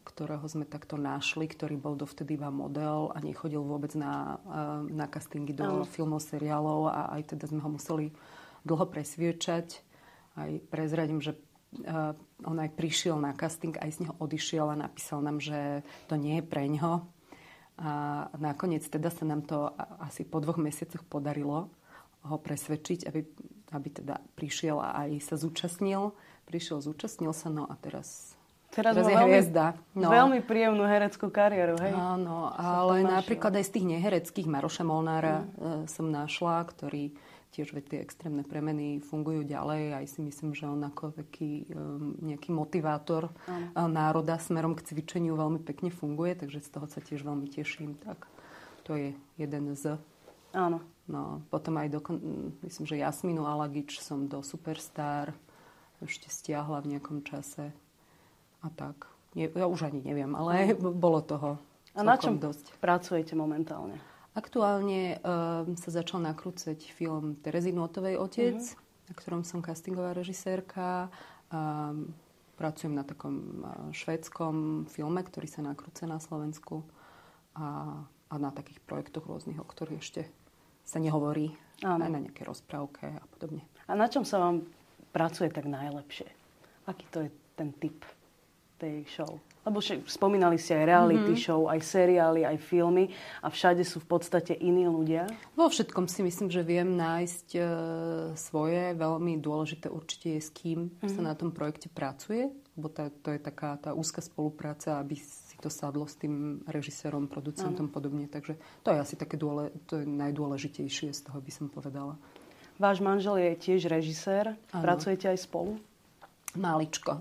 ktorého 0.00 0.42
sme 0.48 0.64
takto 0.64 0.96
našli, 0.96 1.44
ktorý 1.44 1.76
bol 1.76 1.92
dovtedy 1.92 2.34
iba 2.34 2.48
model 2.48 3.12
a 3.12 3.20
nechodil 3.20 3.60
vôbec 3.60 3.92
na, 3.94 4.40
eh, 4.48 4.96
na 4.96 5.04
castingy 5.04 5.52
do 5.52 5.84
uh-huh. 5.84 5.86
filmov, 5.86 6.24
seriálov 6.24 6.88
a 6.88 7.20
aj 7.20 7.36
teda 7.36 7.52
sme 7.52 7.60
ho 7.60 7.68
museli 7.68 8.08
dlho 8.64 8.88
presviečať. 8.88 9.84
Aj 10.40 10.50
prezradím, 10.72 11.20
že 11.20 11.36
on 12.42 12.56
aj 12.58 12.70
prišiel 12.74 13.14
na 13.18 13.30
casting, 13.34 13.78
aj 13.78 13.90
z 13.94 13.98
neho 14.06 14.14
odišiel 14.18 14.74
a 14.74 14.76
napísal 14.76 15.22
nám, 15.22 15.38
že 15.38 15.86
to 16.10 16.18
nie 16.18 16.42
je 16.42 16.44
pre 16.44 16.66
ňo. 16.66 17.06
A 17.80 17.92
nakoniec 18.36 18.84
teda 18.84 19.08
sa 19.08 19.24
nám 19.24 19.46
to 19.46 19.72
asi 20.02 20.26
po 20.26 20.42
dvoch 20.42 20.60
mesiacoch 20.60 21.06
podarilo 21.06 21.72
ho 22.20 22.36
presvedčiť, 22.36 23.08
aby, 23.08 23.20
aby 23.72 23.88
teda 23.88 24.20
prišiel 24.36 24.76
a 24.76 25.08
aj 25.08 25.24
sa 25.24 25.36
zúčastnil. 25.40 26.12
Prišiel, 26.44 26.84
zúčastnil 26.84 27.32
sa, 27.32 27.48
no 27.48 27.64
a 27.64 27.74
teraz 27.80 28.36
Teraz, 28.70 28.94
Teraz 28.94 29.10
je 29.10 29.18
veľmi, 29.18 29.34
hviezda. 29.34 29.74
No. 29.98 30.14
Veľmi 30.14 30.46
príjemnú 30.46 30.86
hereckú 30.86 31.26
kariéru, 31.26 31.74
hej? 31.82 31.90
Áno, 31.90 32.54
ale 32.54 33.02
napríklad 33.02 33.58
aj 33.58 33.66
z 33.66 33.72
tých 33.74 33.86
nehereckých 33.98 34.46
Maroša 34.46 34.86
Molnára 34.86 35.42
mm. 35.42 35.90
som 35.90 36.06
našla, 36.06 36.70
ktorý 36.70 37.10
tiež 37.50 37.74
vie, 37.74 37.82
tie 37.82 38.00
extrémne 38.00 38.46
premeny 38.46 39.02
fungujú 39.02 39.42
ďalej. 39.42 39.98
Aj 39.98 40.06
si 40.06 40.22
myslím, 40.22 40.54
že 40.54 40.70
on 40.70 40.80
ako 40.82 41.12
taký 41.14 41.66
um, 41.74 42.14
nejaký 42.22 42.54
motivátor 42.54 43.28
uh, 43.28 43.86
národa 43.90 44.38
smerom 44.38 44.78
k 44.78 44.86
cvičeniu 44.86 45.34
veľmi 45.34 45.60
pekne 45.62 45.90
funguje, 45.90 46.38
takže 46.38 46.62
z 46.62 46.68
toho 46.70 46.86
sa 46.86 47.02
tiež 47.02 47.26
veľmi 47.26 47.50
teším. 47.50 47.98
Tak 48.00 48.30
to 48.86 48.94
je 48.94 49.14
jeden 49.38 49.74
z... 49.74 49.98
Áno. 50.54 50.82
No, 51.10 51.42
potom 51.50 51.74
aj 51.74 51.90
do, 51.90 51.98
myslím, 52.62 52.86
že 52.86 53.02
Jasminu 53.02 53.42
Alagič 53.42 53.98
som 53.98 54.30
do 54.30 54.46
Superstar 54.46 55.34
ešte 55.98 56.30
stiahla 56.30 56.78
v 56.86 56.96
nejakom 56.96 57.26
čase. 57.26 57.74
A 58.62 58.70
tak. 58.70 59.10
Ja 59.34 59.66
už 59.66 59.90
ani 59.90 60.02
neviem, 60.02 60.34
ale 60.38 60.74
bolo 61.04 61.18
toho 61.22 61.58
A 61.94 62.06
na 62.06 62.14
čom 62.14 62.38
dosť. 62.38 62.78
pracujete 62.78 63.34
momentálne? 63.34 63.98
Aktuálne 64.30 65.18
uh, 65.18 65.66
sa 65.74 65.90
začal 65.90 66.22
nakrúcať 66.22 66.78
film 66.94 67.34
Terezy 67.42 67.74
Notovej 67.74 68.14
Otec, 68.14 68.62
uh-huh. 68.62 69.10
na 69.10 69.12
ktorom 69.18 69.42
som 69.42 69.58
castingová 69.58 70.14
režisérka. 70.14 71.10
Uh, 71.50 72.06
pracujem 72.54 72.94
na 72.94 73.02
takom 73.02 73.66
uh, 73.66 73.90
švédskom 73.90 74.86
filme, 74.86 75.18
ktorý 75.26 75.50
sa 75.50 75.66
nakrúca 75.66 76.06
na 76.06 76.22
Slovensku 76.22 76.86
a, 77.58 77.98
a 78.06 78.34
na 78.38 78.54
takých 78.54 78.78
projektoch 78.86 79.26
rôznych, 79.26 79.58
o 79.58 79.66
ktorých 79.66 79.98
ešte 79.98 80.22
sa 80.86 81.02
nehovorí. 81.02 81.50
Áno. 81.82 82.06
Aj 82.06 82.12
na 82.12 82.22
nejaké 82.22 82.46
rozprávke 82.46 83.10
a 83.10 83.24
podobne. 83.34 83.66
A 83.90 83.98
na 83.98 84.06
čom 84.06 84.22
sa 84.22 84.38
vám 84.38 84.62
pracuje 85.10 85.50
tak 85.50 85.66
najlepšie? 85.66 86.30
Aký 86.86 87.06
to 87.10 87.26
je 87.26 87.30
ten 87.58 87.74
typ 87.82 88.06
tej 88.80 89.04
show? 89.04 89.36
Lebo 89.60 89.76
však 89.76 90.08
spomínali 90.08 90.56
ste 90.56 90.72
aj 90.72 90.88
reality 90.88 91.36
mm-hmm. 91.36 91.44
show, 91.44 91.68
aj 91.68 91.84
seriály, 91.84 92.48
aj 92.48 92.56
filmy 92.64 93.12
a 93.44 93.52
všade 93.52 93.84
sú 93.84 94.00
v 94.00 94.16
podstate 94.16 94.56
iní 94.56 94.88
ľudia. 94.88 95.28
Vo 95.52 95.68
všetkom 95.68 96.08
si 96.08 96.24
myslím, 96.24 96.48
že 96.48 96.64
viem 96.64 96.96
nájsť 96.96 97.48
e, 97.54 97.62
svoje. 98.40 98.96
Veľmi 98.96 99.36
dôležité 99.36 99.92
určite 99.92 100.32
je, 100.32 100.40
s 100.40 100.48
kým 100.48 100.88
mm-hmm. 100.88 101.12
sa 101.12 101.20
na 101.20 101.36
tom 101.36 101.52
projekte 101.52 101.92
pracuje, 101.92 102.48
lebo 102.72 102.88
tá, 102.88 103.12
to 103.12 103.36
je 103.36 103.40
taká 103.40 103.76
tá 103.76 103.92
úzka 103.92 104.24
spolupráca, 104.24 104.96
aby 104.96 105.20
si 105.20 105.60
to 105.60 105.68
sadlo 105.68 106.08
s 106.08 106.16
tým 106.16 106.64
režisérom, 106.64 107.28
producentom 107.28 107.92
mm. 107.92 107.92
podobne. 107.92 108.26
Takže 108.32 108.56
to 108.80 108.96
je 108.96 108.98
asi 108.98 109.14
také 109.20 109.36
dôle, 109.36 109.68
to 109.84 110.00
je 110.00 110.08
najdôležitejšie 110.08 111.12
z 111.12 111.20
toho, 111.20 111.36
by 111.36 111.52
som 111.52 111.68
povedala. 111.68 112.16
Váš 112.80 113.04
manžel 113.04 113.36
je 113.36 113.52
tiež 113.60 113.92
režisér. 113.92 114.56
Ano. 114.72 114.80
Pracujete 114.80 115.28
aj 115.28 115.44
spolu? 115.44 115.76
Máličko. 116.56 117.20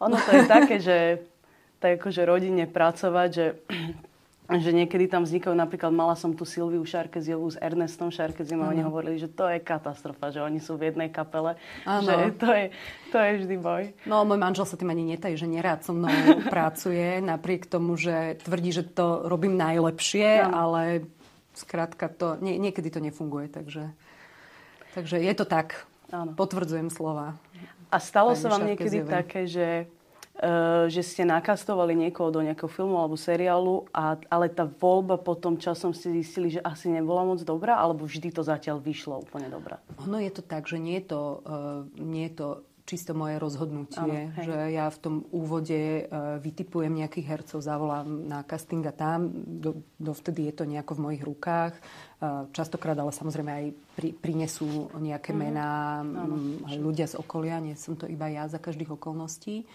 Ono 0.00 0.16
to 0.16 0.30
je 0.32 0.42
také, 0.44 0.76
že 0.80 0.96
tak 1.80 2.00
akože 2.00 2.22
rodine 2.24 2.64
pracovať, 2.68 3.28
že 3.32 3.46
že 4.46 4.70
niekedy 4.70 5.10
tam 5.10 5.26
vznikajú, 5.26 5.58
napríklad 5.58 5.90
mala 5.90 6.14
som 6.14 6.30
tu 6.30 6.46
Silviu 6.46 6.86
Šarkeziovú 6.86 7.50
s 7.50 7.58
Ernestom 7.58 8.14
Šarkezim 8.14 8.62
a 8.62 8.70
oni 8.70 8.86
hovorili, 8.86 9.18
že 9.18 9.26
to 9.26 9.50
je 9.50 9.58
katastrofa, 9.58 10.30
že 10.30 10.38
oni 10.38 10.62
sú 10.62 10.78
v 10.78 10.94
jednej 10.94 11.10
kapele, 11.10 11.58
ano. 11.82 12.06
že 12.06 12.14
to 12.38 12.48
je, 12.54 12.64
to 13.10 13.16
je 13.18 13.30
vždy 13.42 13.56
boj. 13.58 13.82
No, 14.06 14.22
môj 14.22 14.38
manžel 14.38 14.62
sa 14.62 14.78
tým 14.78 14.94
ani 14.94 15.02
netají, 15.02 15.34
že 15.34 15.50
nerád 15.50 15.82
so 15.82 15.90
mnou 15.90 16.14
pracuje, 16.54 17.18
napriek 17.18 17.66
tomu, 17.66 17.98
že 17.98 18.38
tvrdí, 18.46 18.70
že 18.70 18.86
to 18.86 19.26
robím 19.26 19.58
najlepšie, 19.58 20.46
ano. 20.46 20.54
ale 20.54 20.80
skrátka 21.58 22.06
to, 22.06 22.38
nie, 22.38 22.54
niekedy 22.62 22.86
to 22.86 23.02
nefunguje, 23.02 23.50
takže, 23.50 23.90
takže 24.94 25.18
je 25.18 25.34
to 25.34 25.42
tak. 25.42 25.90
Ano. 26.14 26.38
Potvrdzujem 26.38 26.86
slova. 26.86 27.34
A 27.90 27.96
stalo 28.02 28.34
sa 28.34 28.50
vám 28.50 28.66
niekedy 28.66 29.06
také, 29.06 29.46
že, 29.46 29.86
uh, 30.42 30.90
že 30.90 31.02
ste 31.06 31.22
nakastovali 31.22 31.94
niekoho 31.94 32.34
do 32.34 32.42
nejakého 32.42 32.68
filmu 32.68 32.98
alebo 32.98 33.14
seriálu, 33.14 33.86
a, 33.94 34.18
ale 34.26 34.50
tá 34.50 34.66
voľba 34.66 35.16
potom 35.16 35.54
časom 35.56 35.94
ste 35.94 36.10
zistili, 36.10 36.58
že 36.58 36.60
asi 36.60 36.90
nebola 36.90 37.22
moc 37.22 37.40
dobrá, 37.46 37.78
alebo 37.78 38.04
vždy 38.04 38.34
to 38.34 38.42
zatiaľ 38.42 38.82
vyšlo 38.82 39.22
úplne 39.22 39.46
dobrá? 39.46 39.78
Ono 40.02 40.18
je 40.18 40.32
to 40.34 40.42
tak, 40.42 40.66
že 40.66 40.82
nie 40.82 40.98
je 40.98 41.14
to, 41.14 41.22
uh, 41.46 41.82
nie 41.98 42.26
je 42.30 42.34
to 42.36 42.48
čisto 42.86 43.12
moje 43.18 43.42
rozhodnutie, 43.42 44.30
ano, 44.30 44.40
že 44.46 44.56
ja 44.70 44.86
v 44.86 44.98
tom 45.02 45.14
úvode 45.34 46.06
uh, 46.06 46.38
vytipujem 46.38 46.94
nejakých 46.94 47.26
hercov, 47.26 47.58
zavolám 47.60 48.06
na 48.06 48.46
casting 48.46 48.86
a 48.86 48.94
tam, 48.94 49.28
do, 49.34 49.82
dovtedy 49.98 50.46
je 50.48 50.54
to 50.54 50.64
nejako 50.64 50.94
v 50.94 51.04
mojich 51.10 51.22
rukách. 51.26 51.74
Uh, 52.22 52.46
častokrát 52.54 52.94
ale 52.94 53.10
samozrejme 53.10 53.50
aj 53.50 53.66
pri, 53.98 54.08
prinesú 54.14 54.88
nejaké 54.96 55.34
mm. 55.34 55.38
mená 55.38 55.70
ľudia 56.78 57.10
z 57.10 57.18
okolia, 57.18 57.58
nie 57.58 57.74
som 57.74 57.98
to 57.98 58.06
iba 58.06 58.30
ja 58.30 58.46
za 58.46 58.62
každých 58.62 58.94
okolností. 58.94 59.66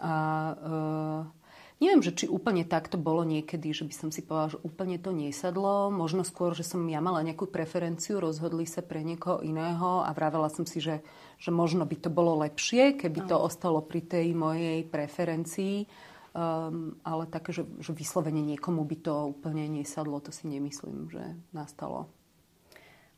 A 0.00 0.14
uh, 0.56 1.39
Neviem, 1.80 2.04
že 2.04 2.12
či 2.12 2.26
úplne 2.28 2.68
tak 2.68 2.92
to 2.92 3.00
bolo 3.00 3.24
niekedy, 3.24 3.72
že 3.72 3.88
by 3.88 3.94
som 3.96 4.08
si 4.12 4.20
povedala, 4.20 4.52
že 4.52 4.60
úplne 4.60 5.00
to 5.00 5.16
nesadlo. 5.16 5.88
Možno 5.88 6.28
skôr, 6.28 6.52
že 6.52 6.60
som 6.60 6.84
ja 6.84 7.00
mala 7.00 7.24
nejakú 7.24 7.48
preferenciu, 7.48 8.20
rozhodli 8.20 8.68
sa 8.68 8.84
pre 8.84 9.00
niekoho 9.00 9.40
iného 9.40 10.04
a 10.04 10.12
vravela 10.12 10.52
som 10.52 10.68
si, 10.68 10.76
že, 10.76 11.00
že 11.40 11.48
možno 11.48 11.88
by 11.88 11.96
to 11.96 12.12
bolo 12.12 12.36
lepšie, 12.44 13.00
keby 13.00 13.24
to 13.24 13.32
ostalo 13.32 13.80
pri 13.80 14.04
tej 14.04 14.36
mojej 14.36 14.84
preferencii. 14.84 15.88
Um, 16.30 17.00
ale 17.02 17.26
také, 17.26 17.50
že, 17.50 17.64
že 17.80 17.96
vyslovene 17.96 18.44
niekomu 18.44 18.84
by 18.84 18.96
to 19.00 19.32
úplne 19.34 19.66
nesadlo, 19.66 20.20
to 20.20 20.30
si 20.30 20.52
nemyslím, 20.52 21.08
že 21.08 21.24
nastalo. 21.50 22.12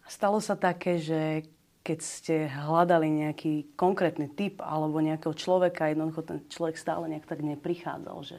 Stalo 0.07 0.39
sa 0.39 0.55
také, 0.55 1.03
že 1.03 1.51
keď 1.83 1.99
ste 1.99 2.35
hľadali 2.47 3.11
nejaký 3.11 3.75
konkrétny 3.75 4.31
typ 4.31 4.63
alebo 4.63 5.03
nejakého 5.03 5.35
človeka, 5.35 5.91
jednoducho 5.91 6.23
ten 6.23 6.39
človek 6.47 6.79
stále 6.79 7.11
nejak 7.11 7.27
tak 7.27 7.43
neprichádzal, 7.43 8.19
že 8.23 8.39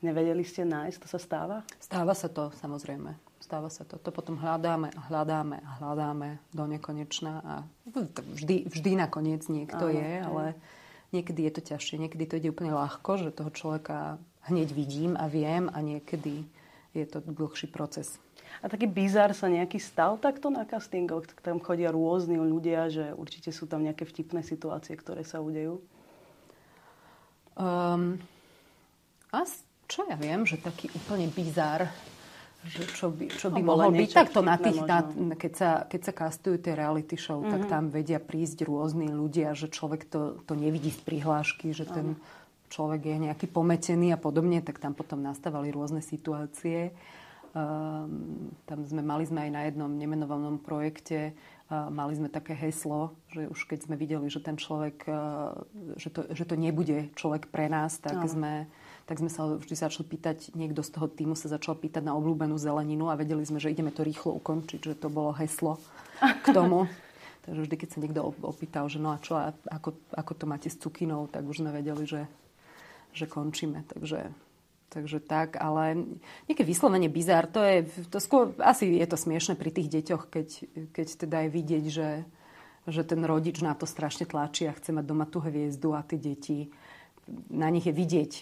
nevedeli 0.00 0.40
ste 0.42 0.64
nájsť, 0.64 0.98
to 1.04 1.08
sa 1.08 1.20
stáva? 1.20 1.56
Stáva 1.76 2.16
sa 2.16 2.32
to, 2.32 2.48
samozrejme. 2.56 3.12
Stáva 3.40 3.68
sa 3.68 3.84
to. 3.84 4.00
To 4.00 4.10
potom 4.12 4.40
hľadáme 4.40 4.92
a 4.96 5.00
hľadáme 5.12 5.60
a 5.60 5.70
hľadáme 5.80 6.40
do 6.56 6.64
nekonečna 6.64 7.32
a 7.44 7.54
vždy, 8.36 8.68
vždy 8.68 8.90
nakoniec 8.96 9.44
niekto 9.48 9.90
Áno, 9.90 9.96
je, 9.96 10.10
ale 10.22 10.44
niekedy 11.12 11.48
je 11.48 11.52
to 11.58 11.62
ťažšie. 11.74 12.00
Niekedy 12.00 12.24
to 12.30 12.38
ide 12.40 12.52
úplne 12.52 12.72
ľahko, 12.72 13.20
že 13.20 13.34
toho 13.34 13.50
človeka 13.52 14.16
hneď 14.48 14.72
vidím 14.72 15.18
a 15.20 15.28
viem 15.28 15.68
a 15.68 15.78
niekedy 15.84 16.48
je 16.96 17.04
to 17.06 17.20
dlhší 17.20 17.68
proces. 17.68 18.16
A 18.60 18.66
taký 18.68 18.90
bizar 18.90 19.32
sa 19.32 19.46
nejaký 19.46 19.78
stal 19.80 20.20
takto 20.20 20.50
na 20.52 20.66
castingoch? 20.66 21.24
Tam 21.40 21.62
chodia 21.62 21.94
rôzni 21.94 22.36
ľudia, 22.36 22.90
že 22.90 23.14
určite 23.14 23.54
sú 23.54 23.64
tam 23.70 23.86
nejaké 23.86 24.04
vtipné 24.04 24.44
situácie, 24.44 24.98
ktoré 24.98 25.24
sa 25.24 25.40
udejú? 25.40 25.80
Um, 27.56 28.20
a 29.30 29.46
čo 29.90 30.06
ja 30.06 30.16
viem, 30.18 30.42
že 30.44 30.58
taký 30.58 30.90
úplne 30.94 31.30
bizar, 31.30 31.90
že 32.60 32.84
čo 32.92 33.08
by, 33.08 33.32
čo 33.32 33.48
by 33.48 33.60
no, 33.64 33.66
mohol 33.72 33.90
byť. 33.96 34.10
Takto 34.12 34.44
na 34.44 34.60
tých, 34.60 34.84
na, 34.84 35.00
keď, 35.32 35.52
sa, 35.56 35.70
keď 35.88 36.00
sa 36.04 36.12
castujú 36.12 36.60
tie 36.60 36.76
reality 36.76 37.16
show, 37.16 37.40
mm-hmm. 37.40 37.52
tak 37.56 37.62
mhm. 37.64 37.70
tam 37.72 37.84
vedia 37.88 38.20
prísť 38.20 38.68
rôzni 38.68 39.08
ľudia, 39.08 39.56
že 39.56 39.72
človek 39.72 40.04
to, 40.06 40.38
to 40.44 40.52
nevidí 40.52 40.92
z 40.92 41.00
prihlášky, 41.00 41.72
že 41.72 41.88
ten 41.88 42.20
človek 42.70 43.02
je 43.02 43.16
nejaký 43.30 43.46
pometený 43.50 44.14
a 44.14 44.18
podobne, 44.20 44.62
tak 44.62 44.78
tam 44.78 44.94
potom 44.94 45.18
nastávali 45.18 45.74
rôzne 45.74 46.04
situácie. 46.04 46.94
Tam 47.50 48.78
sme 48.86 49.02
mali 49.02 49.26
sme 49.26 49.46
aj 49.46 49.50
na 49.50 49.62
jednom 49.66 49.90
nemenovanom 49.90 50.62
projekte 50.62 51.34
uh, 51.70 51.90
mali 51.90 52.14
sme 52.18 52.30
také 52.30 52.54
heslo, 52.54 53.14
že 53.30 53.46
už 53.46 53.66
keď 53.70 53.78
sme 53.86 53.94
videli, 53.98 54.26
že 54.26 54.42
ten 54.42 54.58
človek, 54.58 55.06
uh, 55.06 55.54
že, 55.98 56.10
to, 56.10 56.26
že 56.34 56.44
to 56.46 56.54
nebude 56.58 57.14
človek 57.14 57.50
pre 57.50 57.70
nás, 57.70 57.98
tak 57.98 58.18
no. 58.18 58.26
sme 58.26 58.70
tak 59.10 59.18
sme 59.18 59.26
sa 59.26 59.42
vždy 59.42 59.74
začali 59.74 60.06
pýtať, 60.06 60.54
niekto 60.54 60.86
z 60.86 60.94
toho 60.94 61.10
týmu 61.10 61.34
sa 61.34 61.50
začal 61.50 61.74
pýtať 61.74 62.06
na 62.06 62.14
obľúbenú 62.14 62.54
zeleninu 62.54 63.10
a 63.10 63.18
vedeli 63.18 63.42
sme, 63.42 63.58
že 63.58 63.74
ideme 63.74 63.90
to 63.90 64.06
rýchlo 64.06 64.38
ukončiť, 64.38 64.86
že 64.86 64.94
to 64.94 65.10
bolo 65.10 65.34
heslo 65.34 65.82
k 66.22 66.54
tomu. 66.54 66.86
Takže 67.42 67.66
vždy, 67.66 67.74
keď 67.74 67.88
sa 67.90 67.98
niekto 67.98 68.22
opýtal, 68.46 68.86
že 68.86 69.02
no 69.02 69.10
a 69.10 69.18
čo, 69.18 69.34
a 69.34 69.50
ako, 69.66 69.98
ako 70.14 70.32
to 70.38 70.44
máte 70.46 70.70
s 70.70 70.78
cukinou, 70.78 71.26
tak 71.26 71.42
už 71.42 71.58
sme 71.58 71.74
vedeli, 71.74 72.06
že, 72.06 72.30
že 73.10 73.26
končíme. 73.26 73.82
Takže 73.90 74.30
Takže 74.90 75.22
tak, 75.22 75.54
ale 75.54 76.18
nejaké 76.50 76.66
vyslovene 76.66 77.06
bizár, 77.06 77.46
to 77.46 77.62
je, 77.62 77.86
to 78.10 78.18
skôr, 78.18 78.50
asi 78.58 78.90
je 78.90 79.06
to 79.06 79.14
smiešne 79.14 79.54
pri 79.54 79.70
tých 79.70 79.86
deťoch, 79.86 80.26
keď, 80.26 80.48
keď 80.90 81.06
teda 81.14 81.46
je 81.46 81.50
vidieť, 81.54 81.84
že, 81.86 82.10
že 82.90 83.02
ten 83.06 83.22
rodič 83.22 83.62
na 83.62 83.78
to 83.78 83.86
strašne 83.86 84.26
tlačí 84.26 84.66
a 84.66 84.74
chce 84.74 84.90
mať 84.90 85.06
doma 85.06 85.30
tú 85.30 85.38
hviezdu 85.38 85.94
a 85.94 86.02
tie 86.02 86.18
deti, 86.18 86.74
na 87.54 87.70
nich 87.70 87.86
je 87.86 87.94
vidieť 87.94 88.32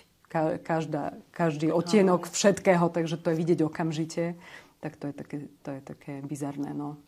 každá, 0.65 1.17
každý 1.33 1.73
otienok 1.73 2.29
všetkého, 2.29 2.89
takže 2.89 3.17
to 3.21 3.33
je 3.33 3.37
vidieť 3.37 3.61
okamžite. 3.65 4.37
Tak 4.79 4.97
to 4.97 5.11
je 5.11 5.15
také, 5.17 5.37
to 5.65 5.71
je 5.75 5.81
také 5.83 6.13
bizarné, 6.23 6.71
no. 6.73 7.01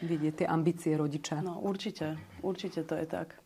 Vidieť 0.00 0.42
tie 0.42 0.46
ambície 0.48 0.96
rodiča. 0.96 1.44
No 1.44 1.60
určite, 1.60 2.16
určite 2.40 2.82
to 2.82 2.96
je 2.96 3.06
tak. 3.08 3.36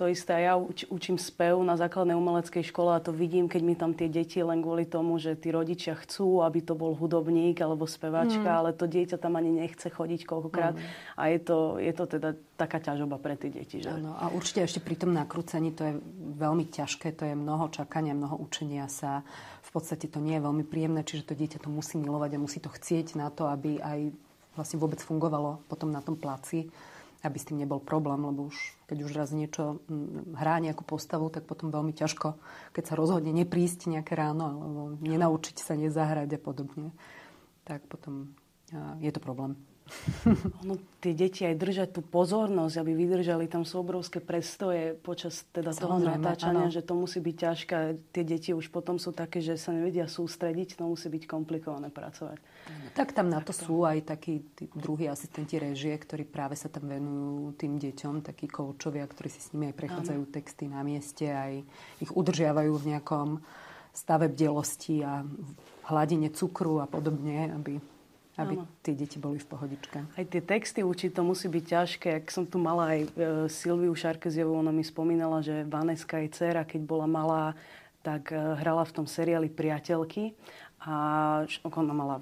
To 0.00 0.08
isté, 0.08 0.48
ja 0.48 0.56
uč, 0.56 0.88
učím 0.88 1.20
spev 1.20 1.60
na 1.60 1.76
základnej 1.76 2.16
umeleckej 2.16 2.72
škole 2.72 2.96
a 2.96 3.04
to 3.04 3.12
vidím, 3.12 3.52
keď 3.52 3.60
mi 3.60 3.76
tam 3.76 3.92
tie 3.92 4.08
deti 4.08 4.40
len 4.40 4.64
kvôli 4.64 4.88
tomu, 4.88 5.20
že 5.20 5.36
tí 5.36 5.52
rodičia 5.52 5.92
chcú, 5.92 6.40
aby 6.40 6.64
to 6.64 6.72
bol 6.72 6.96
hudobník 6.96 7.60
alebo 7.60 7.84
spevačka, 7.84 8.48
mm. 8.48 8.58
ale 8.64 8.70
to 8.72 8.88
dieťa 8.88 9.20
tam 9.20 9.36
ani 9.36 9.60
nechce 9.60 9.92
chodiť 9.92 10.24
koľkokrát. 10.24 10.72
Mm. 10.72 10.88
A 11.20 11.22
je 11.28 11.38
to, 11.44 11.58
je 11.76 11.92
to 11.92 12.04
teda 12.16 12.32
taká 12.56 12.80
ťažoba 12.80 13.20
pre 13.20 13.36
tie 13.36 13.52
deti. 13.52 13.84
Že... 13.84 14.00
Ano, 14.00 14.16
a 14.16 14.32
určite 14.32 14.64
ešte 14.64 14.80
pri 14.80 14.96
tom 14.96 15.12
nakrúcení 15.12 15.76
to 15.76 15.84
je 15.84 15.94
veľmi 16.40 16.64
ťažké, 16.72 17.12
to 17.12 17.28
je 17.28 17.36
mnoho 17.36 17.68
čakania, 17.68 18.16
mnoho 18.16 18.40
učenia 18.40 18.88
sa. 18.88 19.20
V 19.60 19.68
podstate 19.68 20.08
to 20.08 20.16
nie 20.16 20.40
je 20.40 20.46
veľmi 20.48 20.64
príjemné, 20.64 21.04
čiže 21.04 21.28
to 21.28 21.36
dieťa 21.36 21.60
to 21.60 21.68
musí 21.68 22.00
milovať 22.00 22.40
a 22.40 22.42
musí 22.42 22.56
to 22.56 22.72
chcieť 22.72 23.20
na 23.20 23.28
to, 23.28 23.52
aby 23.52 23.76
aj 23.84 24.16
vlastne 24.56 24.80
vôbec 24.80 25.04
fungovalo 25.04 25.60
potom 25.68 25.92
na 25.92 26.00
tom 26.00 26.16
placi 26.16 26.72
aby 27.20 27.36
s 27.36 27.48
tým 27.48 27.60
nebol 27.60 27.80
problém, 27.80 28.20
lebo 28.24 28.48
už 28.48 28.56
keď 28.88 28.98
už 29.06 29.12
raz 29.12 29.30
niečo 29.30 29.84
mm, 29.86 30.34
hrá 30.34 30.58
nejakú 30.58 30.82
postavu, 30.82 31.28
tak 31.28 31.44
potom 31.44 31.68
veľmi 31.70 31.92
ťažko, 31.92 32.40
keď 32.72 32.84
sa 32.84 32.98
rozhodne 32.98 33.30
neprísť 33.30 33.92
nejaké 33.92 34.16
ráno 34.16 34.44
alebo 34.48 34.82
nenaučiť 34.98 35.56
sa 35.60 35.76
nezahrať 35.76 36.36
a 36.36 36.40
podobne, 36.40 36.90
tak 37.64 37.84
potom 37.86 38.34
je 39.02 39.10
to 39.10 39.20
problém. 39.20 39.58
No, 40.66 40.76
tie 41.00 41.16
deti 41.16 41.42
aj 41.48 41.56
držať 41.56 41.88
tú 41.96 42.00
pozornosť, 42.04 42.74
aby 42.84 42.92
vydržali, 42.92 43.48
tam 43.48 43.64
sú 43.64 43.80
obrovské 43.80 44.20
prestoje 44.20 44.94
počas 45.00 45.48
teda 45.50 45.72
toho 45.72 45.98
natáčania, 45.98 46.68
áno. 46.68 46.74
že 46.74 46.84
to 46.84 46.94
musí 46.94 47.18
byť 47.18 47.36
ťažké. 47.36 47.76
Tie 48.12 48.24
deti 48.24 48.50
už 48.52 48.68
potom 48.68 49.00
sú 49.00 49.10
také, 49.10 49.40
že 49.40 49.56
sa 49.56 49.72
nevedia 49.72 50.06
sústrediť, 50.06 50.78
to 50.78 50.84
musí 50.86 51.08
byť 51.08 51.24
komplikované 51.24 51.88
pracovať. 51.88 52.38
Tak 52.92 53.16
tam 53.16 53.32
na 53.32 53.40
to 53.40 53.50
sú 53.56 53.82
aj 53.86 54.12
takí 54.16 54.44
druhí 54.76 55.08
asistenti 55.08 55.56
režie, 55.56 55.96
ktorí 55.96 56.28
práve 56.28 56.54
sa 56.54 56.68
tam 56.68 56.90
venujú 56.90 57.56
tým 57.56 57.80
deťom, 57.80 58.22
takí 58.22 58.46
koučovia, 58.46 59.06
ktorí 59.08 59.28
si 59.32 59.40
s 59.40 59.50
nimi 59.56 59.72
aj 59.72 59.76
prechádzajú 59.78 60.22
áno. 60.22 60.32
texty 60.32 60.64
na 60.68 60.82
mieste, 60.84 61.26
aj 61.26 61.64
ich 62.02 62.10
udržiavajú 62.12 62.72
v 62.76 62.88
nejakom 62.94 63.28
stave 63.90 64.30
bdelosti 64.30 65.02
a 65.02 65.26
hladine 65.90 66.30
cukru 66.30 66.78
a 66.78 66.86
podobne, 66.86 67.50
aby 67.50 67.82
aby 68.38 68.54
ano. 68.60 68.66
tie 68.86 68.94
deti 68.94 69.18
boli 69.18 69.42
v 69.42 69.48
pohodičke. 69.48 69.98
Aj 70.04 70.24
tie 70.24 70.42
texty 70.42 70.86
učiť 70.86 71.10
to 71.16 71.22
musí 71.26 71.50
byť 71.50 71.64
ťažké. 71.66 72.08
Ak 72.22 72.26
som 72.30 72.46
tu 72.46 72.62
mala 72.62 72.94
aj 72.94 73.00
e, 73.02 73.08
Silviu 73.50 73.92
Šarkeziovú, 73.96 74.54
ona 74.54 74.70
mi 74.70 74.86
spomínala, 74.86 75.42
že 75.42 75.66
Vaneska 75.66 76.22
jej 76.22 76.30
dcera, 76.30 76.62
keď 76.62 76.80
bola 76.86 77.06
malá, 77.10 77.58
tak 78.06 78.30
e, 78.30 78.38
hrala 78.38 78.86
v 78.86 78.94
tom 79.02 79.06
seriáli 79.06 79.50
Priateľky 79.50 80.32
a 80.80 80.94
ona 81.68 81.94
mala 81.94 82.16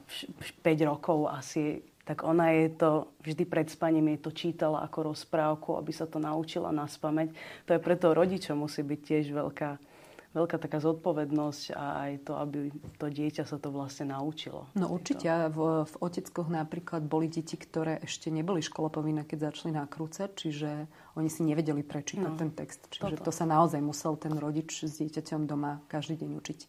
5 0.65 0.91
rokov 0.91 1.31
asi 1.31 1.85
tak 2.09 2.25
ona 2.25 2.57
je 2.57 2.73
to 2.73 3.13
vždy 3.21 3.45
pred 3.45 3.69
spaním 3.69 4.17
je 4.17 4.25
to 4.25 4.33
čítala 4.33 4.81
ako 4.81 5.13
rozprávku, 5.13 5.77
aby 5.77 5.93
sa 5.93 6.09
to 6.09 6.17
naučila 6.17 6.73
na 6.73 6.89
spameť. 6.89 7.37
To 7.69 7.77
je 7.77 7.85
preto 7.85 8.17
rodičom 8.17 8.65
musí 8.65 8.81
byť 8.81 9.01
tiež 9.05 9.25
veľká 9.29 9.77
veľká 10.37 10.61
taká 10.61 10.79
zodpovednosť 10.85 11.73
a 11.73 11.85
aj 12.05 12.13
to, 12.29 12.33
aby 12.37 12.69
to 13.01 13.07
dieťa 13.09 13.49
sa 13.49 13.57
to 13.57 13.73
vlastne 13.73 14.13
naučilo. 14.13 14.69
No 14.77 14.93
určite. 14.93 15.25
V, 15.49 15.89
v 15.89 15.95
oteckoch 16.05 16.53
napríklad 16.53 17.01
boli 17.09 17.33
deti, 17.33 17.57
ktoré 17.57 18.05
ešte 18.05 18.29
neboli 18.29 18.61
školopovinné, 18.61 19.25
keď 19.25 19.53
začali 19.53 19.73
nakrúcať, 19.73 20.29
čiže 20.37 20.71
oni 21.17 21.33
si 21.33 21.43
nevedeli 21.49 21.81
prečítať 21.81 22.29
no, 22.29 22.37
ten 22.37 22.53
text. 22.53 22.93
Čiže 22.93 23.25
toto. 23.25 23.29
to 23.29 23.33
sa 23.33 23.49
naozaj 23.49 23.81
musel 23.81 24.21
ten 24.21 24.37
rodič 24.37 24.85
s 24.85 25.01
dieťaťom 25.01 25.49
doma 25.49 25.81
každý 25.89 26.21
deň 26.21 26.31
učiť. 26.37 26.61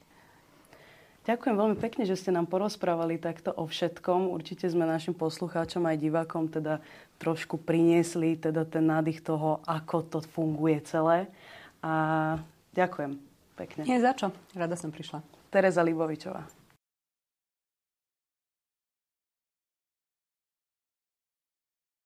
Ďakujem 1.29 1.55
veľmi 1.61 1.77
pekne, 1.77 2.09
že 2.09 2.17
ste 2.17 2.33
nám 2.33 2.49
porozprávali 2.49 3.21
takto 3.21 3.53
o 3.53 3.69
všetkom. 3.69 4.33
Určite 4.33 4.65
sme 4.65 4.87
našim 4.89 5.13
poslucháčom 5.13 5.85
aj 5.85 6.01
divákom 6.01 6.49
teda 6.49 6.81
trošku 7.21 7.59
priniesli 7.59 8.39
teda 8.39 8.65
ten 8.65 8.87
nádych 8.87 9.21
toho, 9.21 9.61
ako 9.67 10.09
to 10.09 10.19
funguje 10.25 10.81
celé. 10.87 11.29
A 11.85 12.39
ďakujem. 12.73 13.28
Pekne. 13.59 13.83
Nie 13.83 13.99
za 13.99 14.15
čo. 14.15 14.31
Rada 14.55 14.79
som 14.79 14.87
prišla. 14.87 15.19
Tereza 15.51 15.83
Libovičová. 15.83 16.47